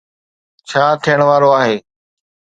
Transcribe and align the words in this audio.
ڇا 0.69 0.83
ٿيڻ 1.03 1.19
وارو 1.29 1.49
آهي؟ 1.61 1.75